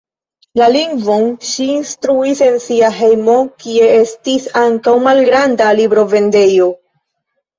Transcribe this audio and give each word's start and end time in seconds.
La 0.59 0.67
lingvon 0.75 1.25
ŝi 1.49 1.65
instruis 1.73 2.39
en 2.45 2.55
sia 2.63 2.89
hejmo, 2.95 3.35
kie 3.65 3.91
estis 3.97 4.49
ankaŭ 4.61 4.95
malgranda 5.09 5.67
librovendejo. 5.81 6.71